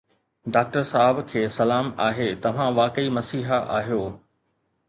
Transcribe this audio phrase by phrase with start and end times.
[0.53, 4.01] doctor صاحب کي سلام آهي توهان واقعي مسيحا آهيو